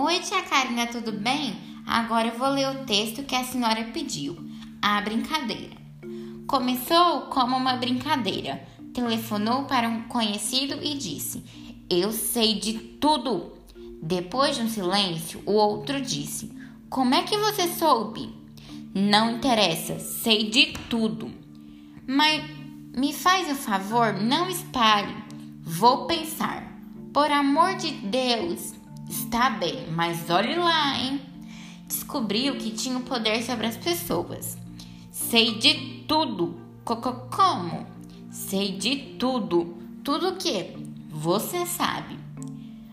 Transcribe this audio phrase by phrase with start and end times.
[0.00, 1.58] Oi, tia Karina, tudo bem?
[1.84, 4.38] Agora eu vou ler o texto que a senhora pediu.
[4.80, 5.76] A brincadeira.
[6.46, 8.64] Começou como uma brincadeira.
[8.94, 11.42] Telefonou para um conhecido e disse:
[11.90, 13.54] Eu sei de tudo.
[14.00, 16.52] Depois de um silêncio, o outro disse:
[16.88, 18.32] Como é que você soube?
[18.94, 21.28] Não interessa, sei de tudo.
[22.06, 22.48] Mas
[22.96, 25.16] me faz o favor, não espalhe.
[25.60, 26.72] Vou pensar.
[27.12, 28.77] Por amor de Deus,
[29.08, 31.20] Está bem, mas olhe lá, hein?
[31.86, 34.58] Descobriu que tinha o poder sobre as pessoas.
[35.10, 36.60] Sei de tudo.
[36.84, 37.86] Como?
[38.30, 39.76] Sei de tudo.
[40.04, 40.76] Tudo o que?
[41.08, 42.18] Você sabe.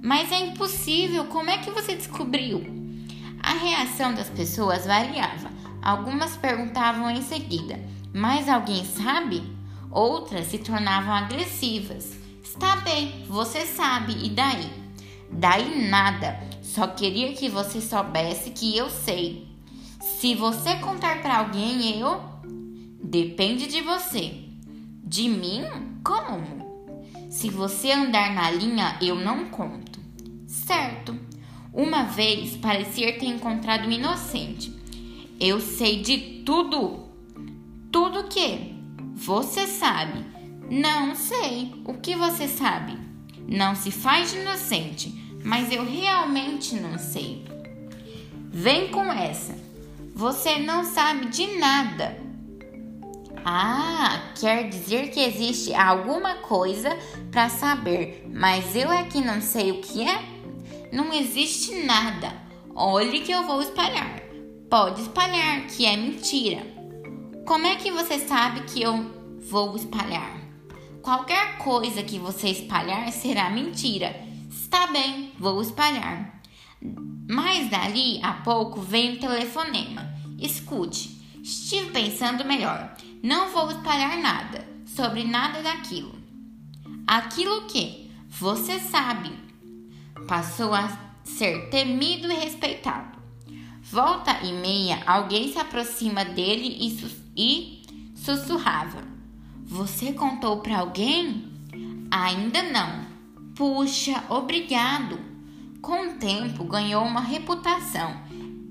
[0.00, 1.24] Mas é impossível.
[1.26, 2.64] Como é que você descobriu?
[3.42, 5.50] A reação das pessoas variava.
[5.82, 7.80] Algumas perguntavam em seguida:
[8.14, 9.42] Mas alguém sabe?
[9.90, 12.16] Outras se tornavam agressivas.
[12.42, 14.85] Está bem, você sabe, e daí?
[15.30, 16.40] Daí nada.
[16.62, 19.46] Só queria que você soubesse que eu sei.
[20.00, 22.20] Se você contar para alguém, eu.
[23.02, 24.34] Depende de você.
[25.04, 25.62] De mim?
[26.02, 26.66] Como?
[27.30, 30.00] Se você andar na linha, eu não conto.
[30.46, 31.16] Certo.
[31.72, 34.74] Uma vez parecia ter encontrado um inocente.
[35.38, 37.04] Eu sei de tudo.
[37.92, 38.74] Tudo o que?
[39.14, 40.24] Você sabe.
[40.70, 41.74] Não sei.
[41.84, 43.05] O que você sabe?
[43.46, 47.44] Não se faz de inocente, mas eu realmente não sei.
[48.50, 49.54] Vem com essa.
[50.14, 52.16] Você não sabe de nada.
[53.44, 56.98] Ah, quer dizer que existe alguma coisa
[57.30, 60.20] para saber, mas eu é que não sei o que é?
[60.92, 62.32] Não existe nada.
[62.74, 64.20] Olhe que eu vou espalhar.
[64.68, 66.66] Pode espalhar, que é mentira.
[67.46, 70.45] Como é que você sabe que eu vou espalhar?
[71.06, 74.12] Qualquer coisa que você espalhar será mentira.
[74.50, 76.42] Está bem, vou espalhar.
[77.30, 80.12] Mas dali a pouco vem um telefonema.
[80.36, 82.92] Escute, estive pensando melhor.
[83.22, 86.12] Não vou espalhar nada sobre nada daquilo.
[87.06, 89.30] Aquilo que você sabe
[90.26, 90.88] passou a
[91.22, 93.16] ser temido e respeitado.
[93.80, 96.98] Volta e meia, alguém se aproxima dele e,
[97.36, 97.82] e
[98.16, 99.15] sussurrava.
[99.66, 101.52] Você contou para alguém?
[102.08, 103.04] Ainda não.
[103.56, 105.18] Puxa, obrigado.
[105.82, 108.14] Com o tempo ganhou uma reputação.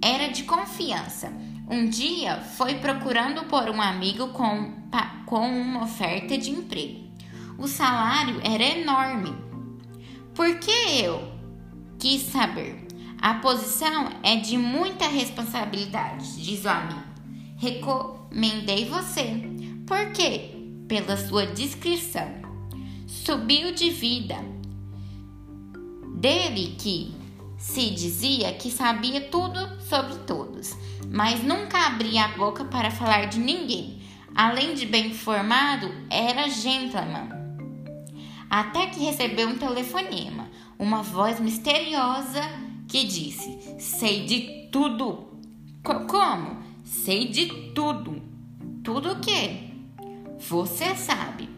[0.00, 1.32] Era de confiança.
[1.68, 4.72] Um dia foi procurando por um amigo com,
[5.26, 7.08] com uma oferta de emprego.
[7.58, 9.34] O salário era enorme.
[10.32, 10.70] Por que
[11.02, 11.28] eu?
[11.98, 12.86] Quis saber.
[13.20, 17.02] A posição é de muita responsabilidade, diz o amigo.
[17.56, 19.42] Recomendei você.
[19.86, 20.54] Por quê?
[20.88, 22.28] Pela sua descrição.
[23.06, 24.36] Subiu de vida.
[26.16, 27.14] Dele que
[27.58, 30.76] se dizia que sabia tudo sobre todos,
[31.10, 34.02] mas nunca abria a boca para falar de ninguém.
[34.34, 37.28] Além de bem informado, era gentleman.
[38.50, 42.42] Até que recebeu um telefonema, uma voz misteriosa
[42.88, 45.28] que disse: Sei de tudo.
[45.82, 46.62] Como?
[46.84, 48.22] Sei de tudo.
[48.82, 49.63] Tudo o quê?
[50.48, 51.48] Você sabe.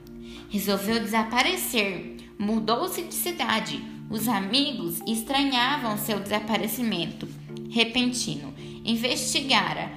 [0.48, 2.18] Resolveu desaparecer.
[2.38, 3.82] Mudou-se de cidade.
[4.08, 7.26] Os amigos estranhavam seu desaparecimento
[7.68, 8.54] repentino.
[8.84, 9.90] Investigara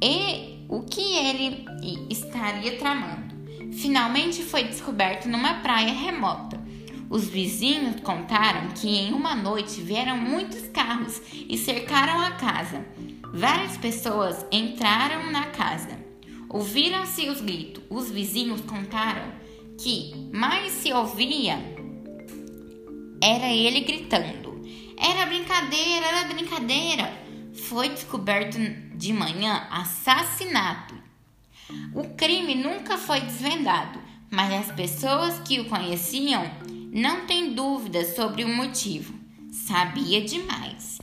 [0.00, 1.64] e o que ele
[2.08, 3.34] estaria tramando.
[3.72, 6.62] Finalmente foi descoberto numa praia remota.
[7.10, 12.86] Os vizinhos contaram que em uma noite vieram muitos carros e cercaram a casa.
[13.34, 15.97] Várias pessoas entraram na casa.
[16.48, 17.82] Ouviram-se os gritos.
[17.90, 19.32] Os vizinhos contaram
[19.78, 21.58] que mais se ouvia
[23.22, 24.62] era ele gritando.
[24.96, 27.12] Era brincadeira, era brincadeira.
[27.54, 28.58] Foi descoberto
[28.94, 30.94] de manhã assassinato.
[31.94, 36.50] O crime nunca foi desvendado, mas as pessoas que o conheciam
[36.92, 39.14] não têm dúvidas sobre o motivo.
[39.52, 40.98] Sabia demais.